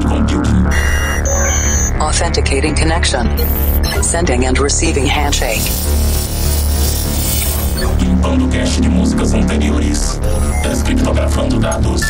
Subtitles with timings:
[0.00, 0.66] cloud computing.
[2.00, 3.26] Authenticating connection.
[4.02, 5.62] Sending and receiving handshake.
[8.00, 10.20] Limpando cache de músicas anteriores.
[10.62, 12.02] Descriptografando dados.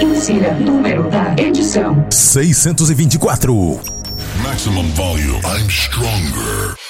[0.00, 3.80] Insira número da edição: 624.
[4.42, 5.40] Maximum volume.
[5.44, 6.87] I'm stronger.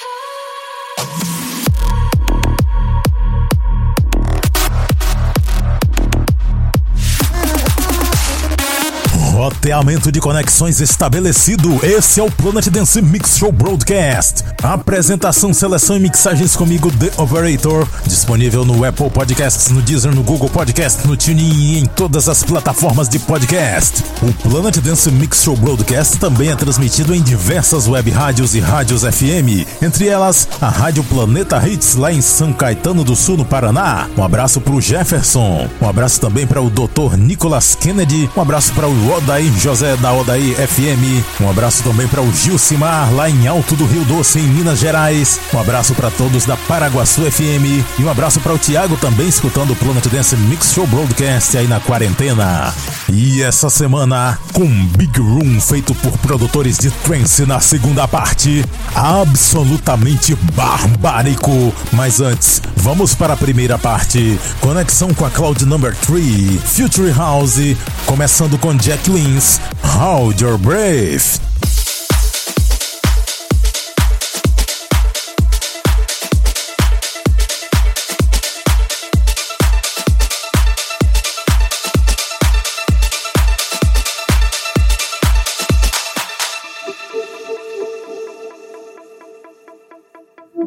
[9.59, 11.85] Roteamento de conexões estabelecido.
[11.85, 14.45] Esse é o Planet Dance Mix Show Broadcast.
[14.63, 17.85] Apresentação, seleção e mixagens comigo, The Operator.
[18.05, 22.41] Disponível no Apple Podcasts, no Deezer, no Google Podcast, no TuneIn e em todas as
[22.41, 24.01] plataformas de podcast.
[24.21, 29.01] O Planet Dance Mix Show Broadcast também é transmitido em diversas web rádios e rádios
[29.01, 29.67] FM.
[29.81, 34.07] Entre elas, a Rádio Planeta Hits, lá em São Caetano do Sul, no Paraná.
[34.17, 35.67] Um abraço pro Jefferson.
[35.81, 37.17] Um abraço também para o Dr.
[37.17, 38.29] Nicholas Kennedy.
[38.37, 41.41] Um abraço para o Odair José da Odair FM.
[41.41, 45.39] Um abraço também para o Gilcimar, lá em Alto do Rio Doce, em Minas Gerais.
[45.53, 47.83] Um abraço para todos da Paraguaçu FM.
[47.97, 51.67] E um abraço para o Thiago, também escutando o Planet Dance Mix Show Broadcast aí
[51.67, 52.73] na quarentena.
[53.11, 58.63] E essa semana, com Big Room feito por produtores de trance na segunda parte,
[58.95, 61.73] absolutamente barbárico.
[61.91, 64.39] Mas antes, vamos para a primeira parte.
[64.61, 67.59] Conexão com a Cloud Number 3, Future House,
[68.05, 69.09] começando com Jack
[69.39, 71.39] Lins, Hold Your Breath.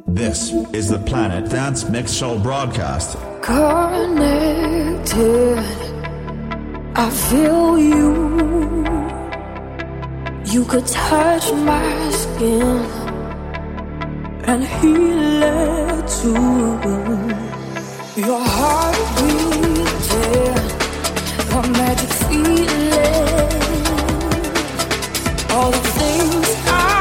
[0.07, 3.19] This is the Planet Dance Mix Show broadcast.
[3.43, 5.13] Connected,
[6.95, 8.13] I feel you.
[10.45, 12.85] You could touch my skin
[14.45, 16.61] and heal it too.
[18.21, 20.59] Your heart beating,
[21.57, 23.53] a magic feeling.
[25.51, 26.92] All the things I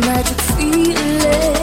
[0.00, 1.59] magic feeling.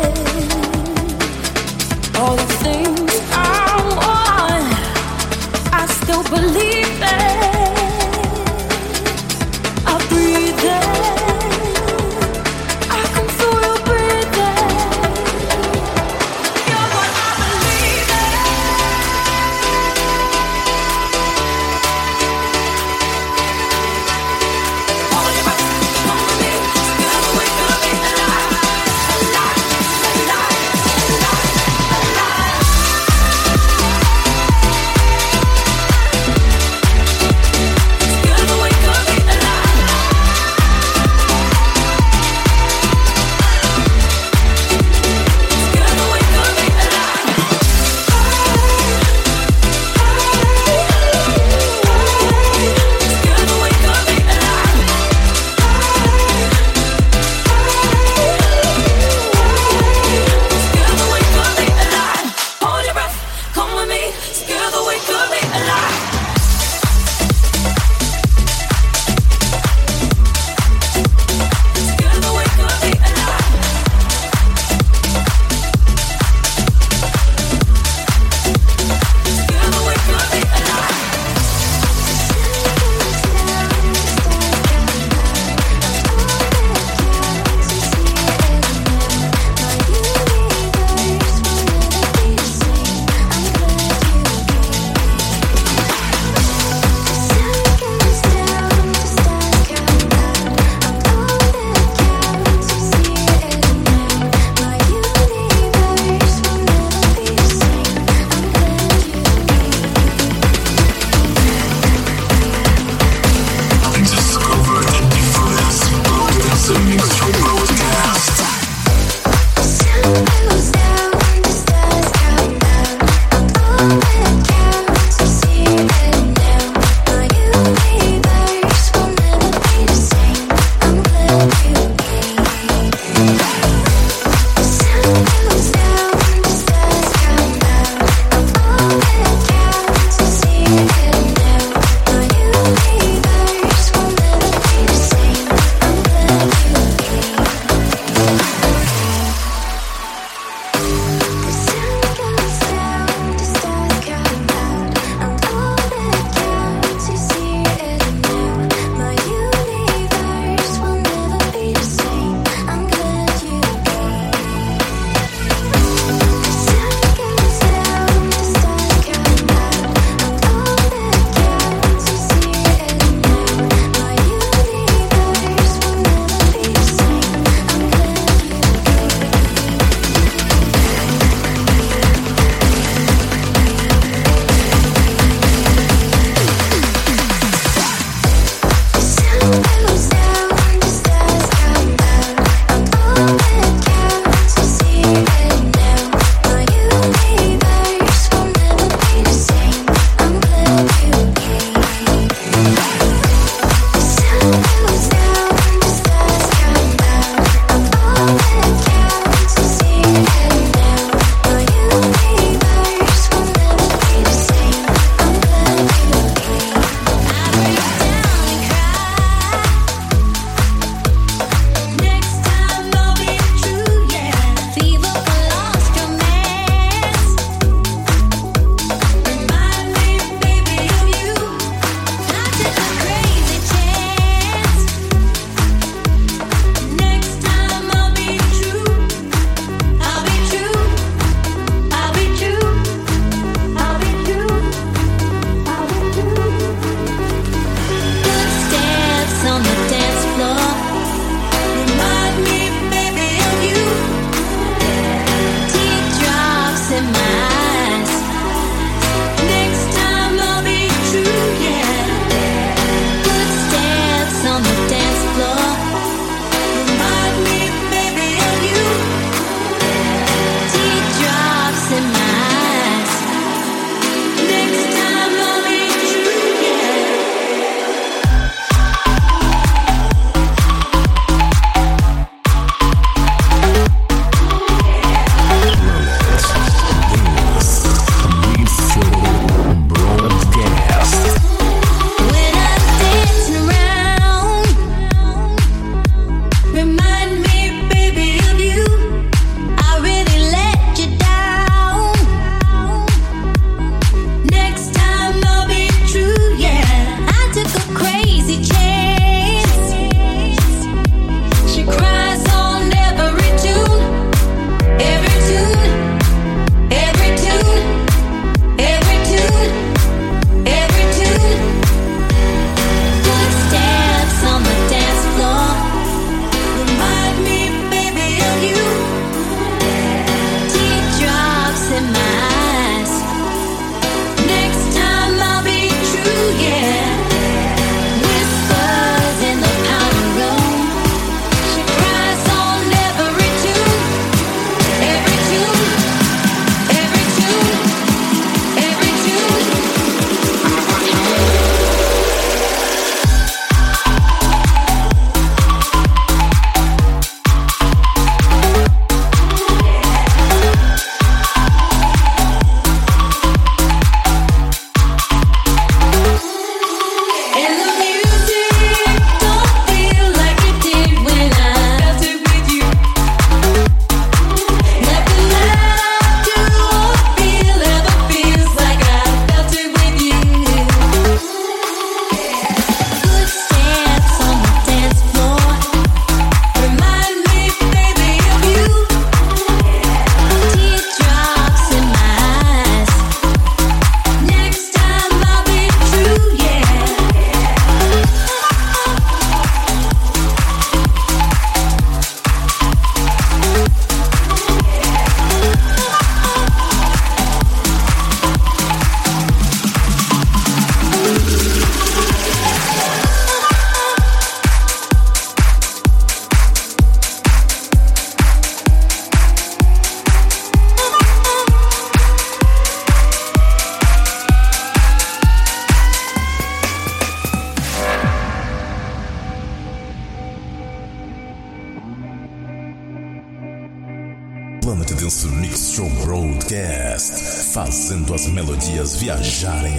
[439.64, 439.97] Melodias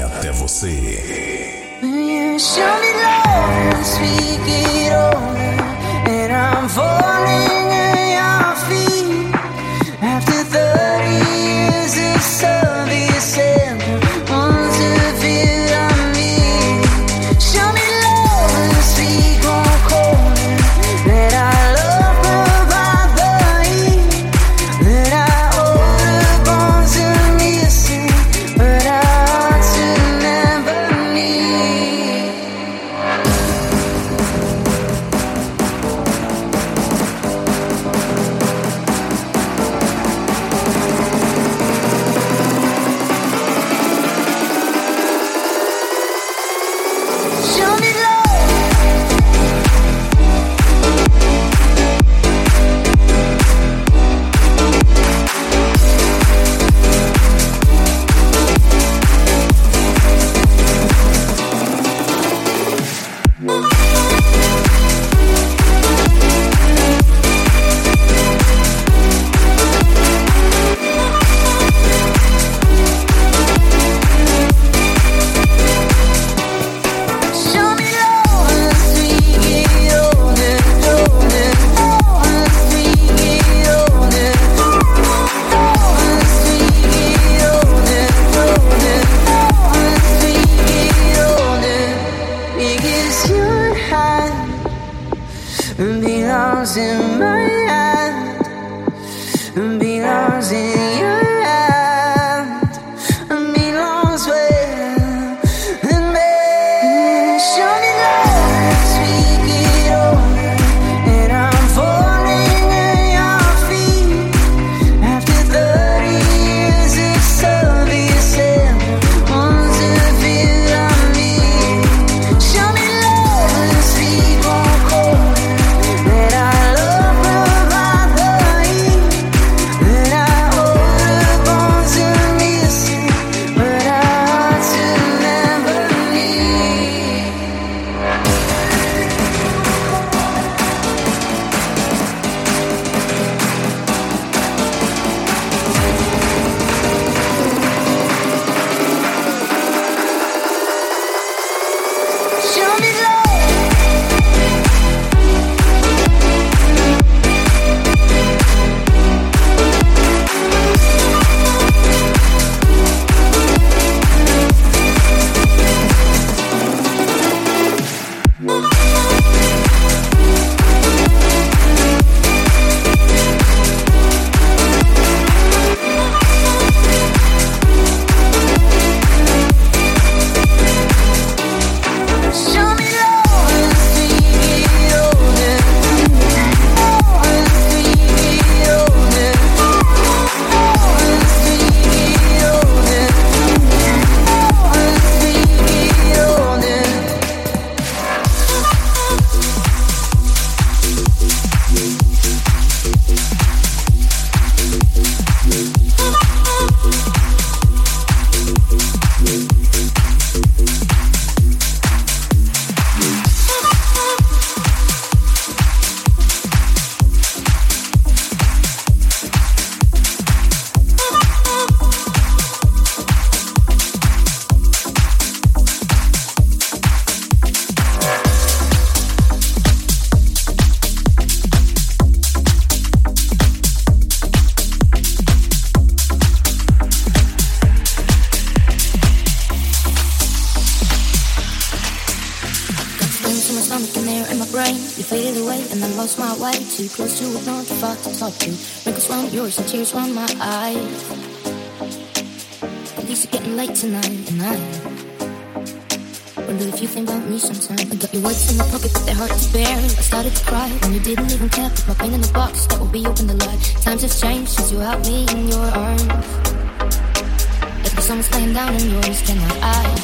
[268.11, 270.01] I'm staying down on your eastern eyes.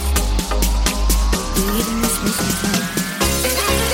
[1.57, 3.94] You even miss me sometimes.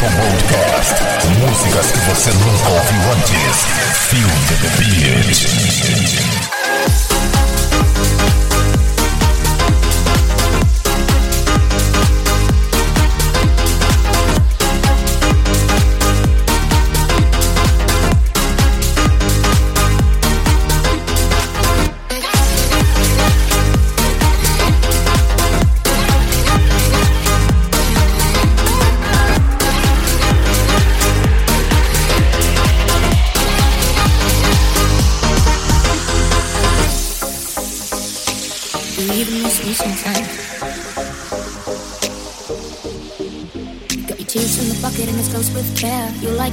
[0.00, 0.94] Show Broadcast.
[1.40, 3.66] Músicas que você nunca ouviu antes.
[4.08, 6.29] Feel the beat.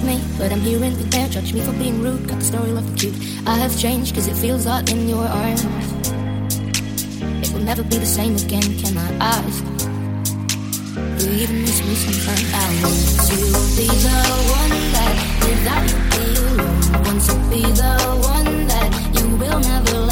[0.07, 1.27] Me, but I'm here the there.
[1.27, 2.27] Judge me for being rude.
[2.29, 3.15] Got the story left cute.
[3.45, 5.63] I have changed cause it feels odd in your arms.
[7.43, 9.63] It will never be the same again, can I ask?
[11.21, 12.47] You even miss me sometimes.
[12.53, 13.37] I want to
[13.77, 14.19] be the
[14.59, 16.67] one that without you be alone.
[17.05, 17.93] Want to be the
[18.33, 20.06] one that you will never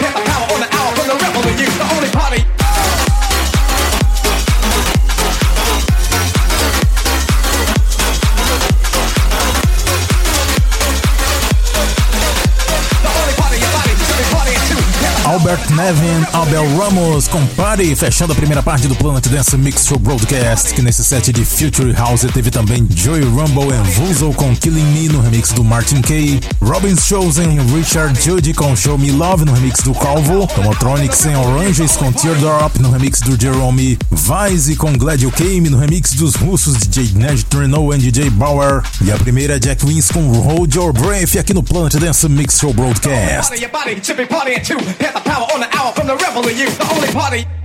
[0.00, 0.37] The only party
[15.78, 20.74] Nevin Abel Ramos com Party, fechando a primeira parte do Planet Dance Mix Show Broadcast,
[20.74, 25.08] que nesse set de Future House teve também Joey Rumble e Vuzo com Killing Me
[25.08, 29.80] no remix do Martin Kay, Robin Chosen Richard Judy com Show Me Love no remix
[29.84, 35.30] do Calvo, Tomotronics em Oranges com Teardrop no remix do Jerome, Vice com Glad You
[35.30, 39.58] Came no remix dos russos DJ Ned Trino e DJ Bauer, e a primeira é
[39.60, 43.54] Jack Wins com Hold Your Breath aqui no Planet Dance Mix Show Broadcast.
[45.74, 47.57] hour from the rebel in you, the only party.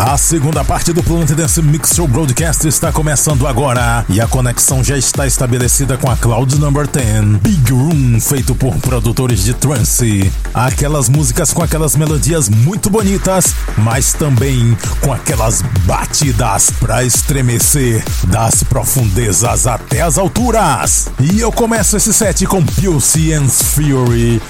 [0.00, 4.82] A segunda parte do Planet Dance Mix Show Broadcast está começando agora e a conexão
[4.82, 10.32] já está estabelecida com a Cloud Number 10 Big Room, feito por produtores de trance.
[10.54, 18.62] Aquelas músicas com aquelas melodias muito bonitas, mas também com aquelas batidas pra estremecer das
[18.62, 21.08] profundezas até as alturas.
[21.18, 24.40] E eu começo esse set com Pulse and Fury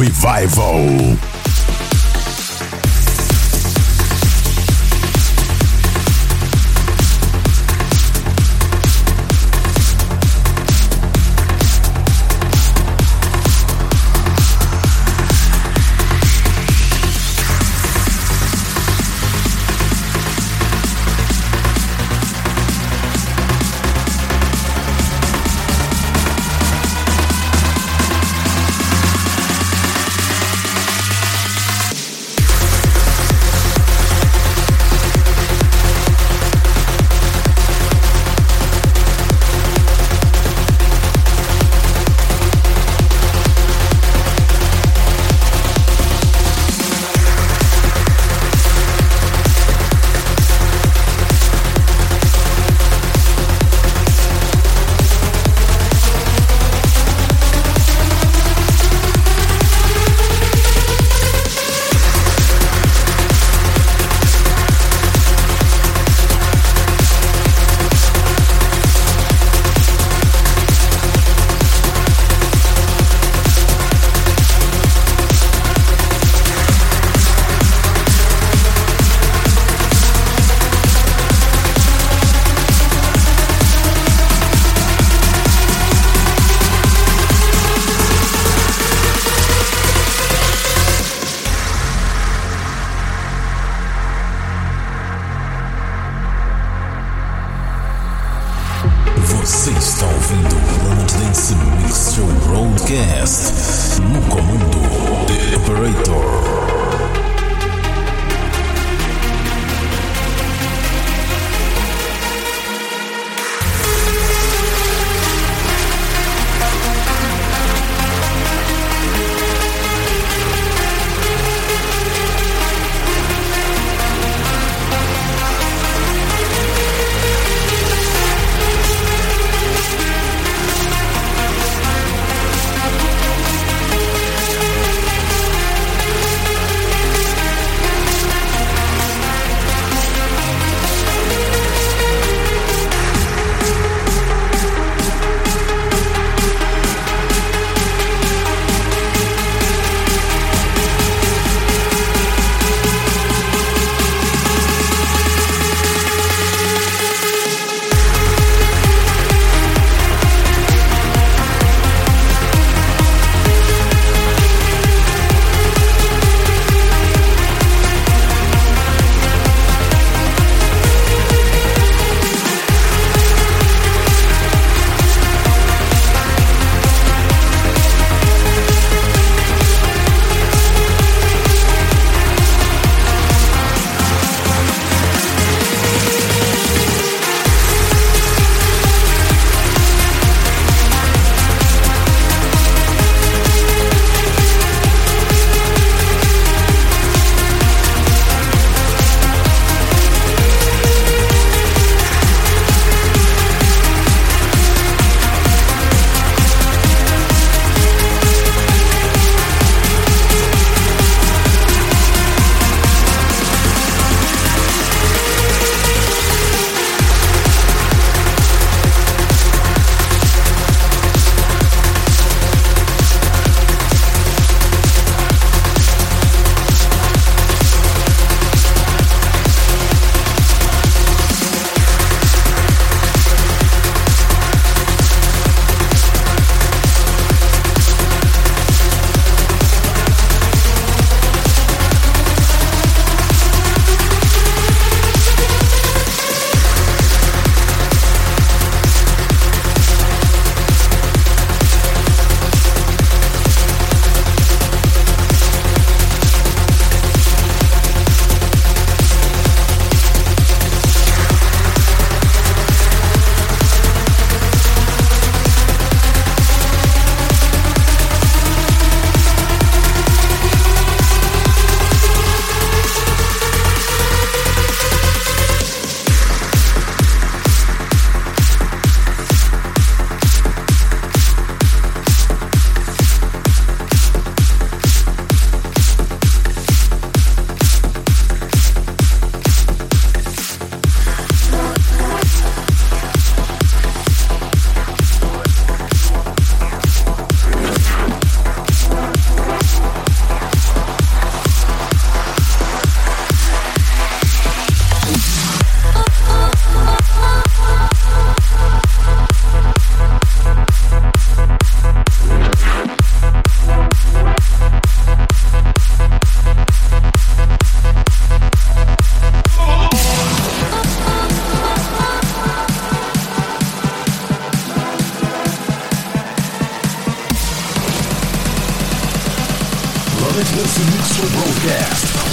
[0.00, 1.16] Revival.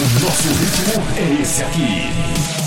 [0.03, 2.62] Nosso ritmo é esse aqui.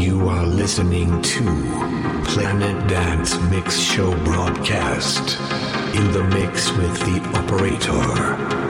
[0.00, 1.44] You are listening to
[2.24, 5.38] Planet Dance Mix Show broadcast
[5.94, 8.69] in the mix with the operator.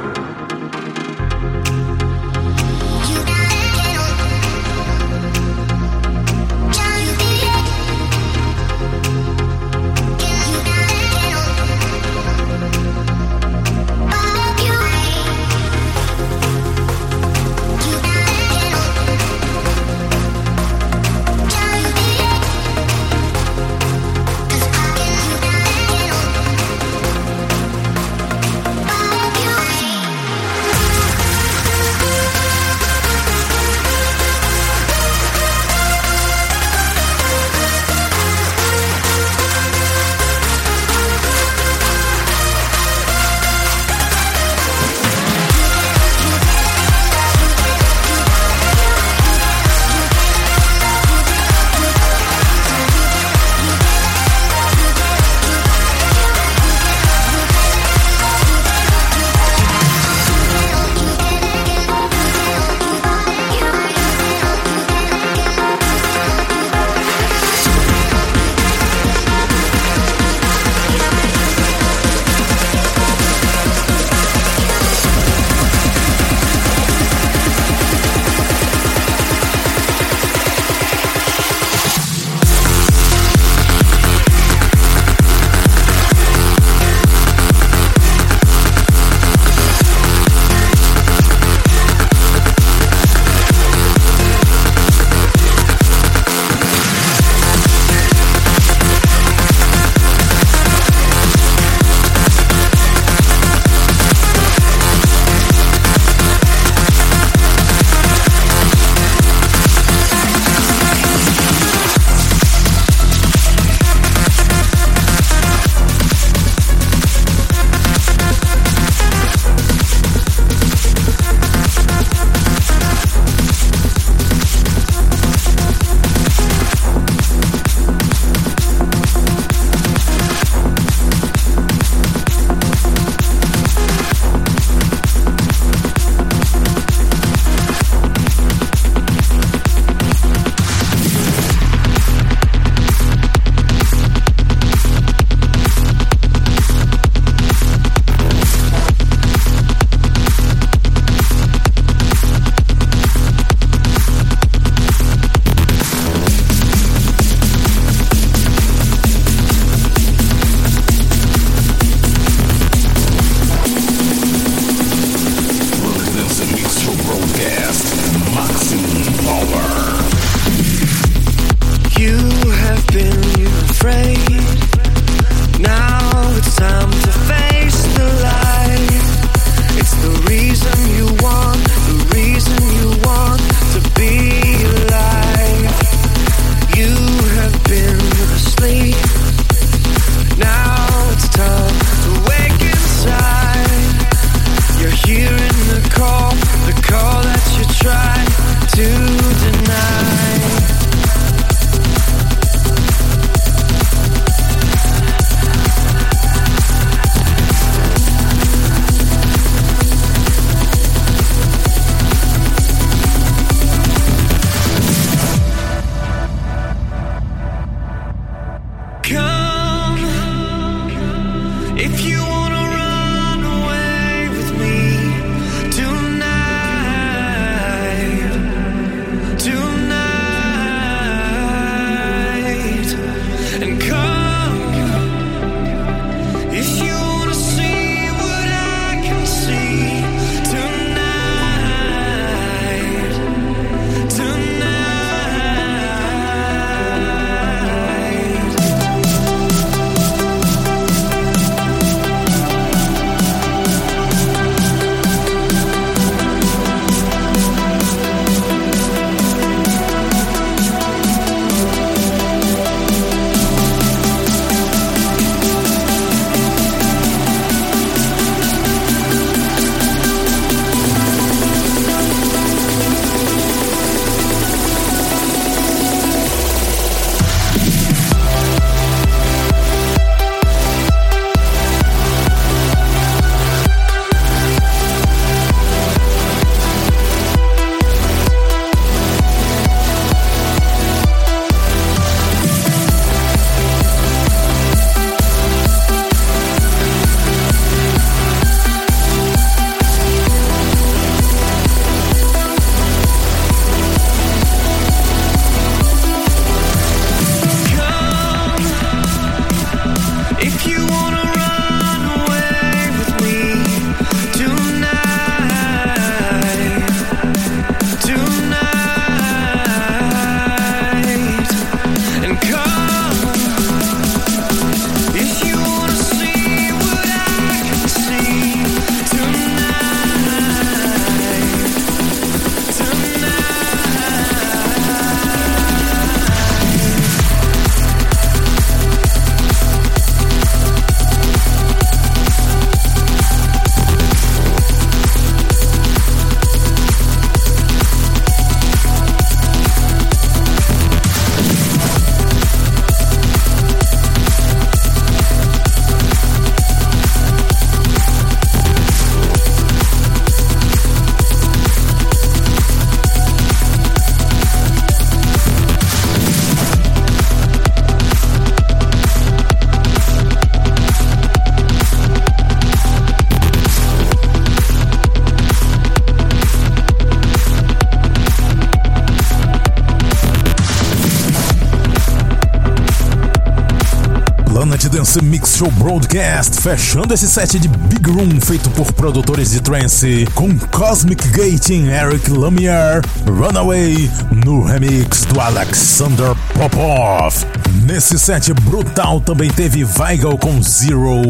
[385.61, 391.28] Show Broadcast, fechando esse set de Big Room feito por produtores de trance, com Cosmic
[391.28, 394.11] Gating, Eric Lumiere, Runaway,
[394.42, 397.44] no remix do Alexander Popov.
[397.84, 401.20] Nesse set brutal também teve Weigel com Zero,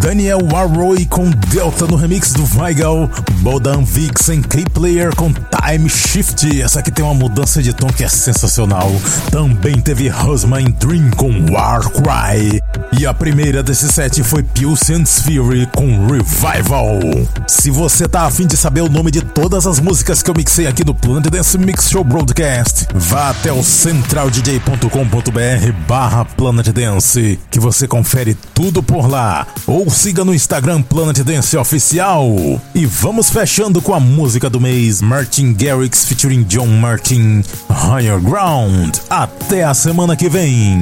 [0.00, 3.10] Daniel Warroy com Delta no remix do Weigel,
[3.42, 8.08] Bodan Vixen K-Player com Time Shift, essa aqui tem uma mudança de tom que é
[8.08, 8.90] sensacional.
[9.30, 12.63] Também teve Husman Dream com Warcry.
[12.98, 17.00] E a primeira desse set foi Pulse and Fury com Revival.
[17.46, 20.66] Se você tá afim de saber o nome de todas as músicas que eu mixei
[20.66, 27.58] aqui no Planet Dance Mix Show Broadcast, vá até o centraldj.com.br barra Planet Dance, que
[27.58, 29.46] você confere tudo por lá.
[29.66, 32.32] Ou siga no Instagram Planet Dance Oficial.
[32.74, 38.96] E vamos fechando com a música do mês, Martin Garrix featuring John Martin, Higher Ground.
[39.10, 40.80] Até a semana que vem.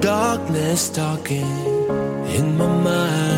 [0.00, 1.46] Darkness talking
[2.36, 3.35] in my mind.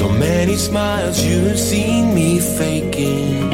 [0.00, 3.49] So many smiles you've seen me faking